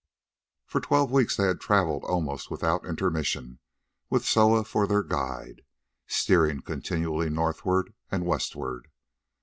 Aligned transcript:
For 0.65 0.81
twelve 0.81 1.11
weeks 1.11 1.37
they 1.37 1.43
had 1.45 1.61
travelled 1.61 2.03
almost 2.05 2.49
without 2.49 2.83
intermission 2.87 3.59
with 4.09 4.25
Soa 4.25 4.63
for 4.63 4.87
their 4.87 5.03
guide, 5.03 5.61
steering 6.07 6.63
continually 6.63 7.29
northward 7.29 7.93
and 8.11 8.25
westward. 8.25 8.89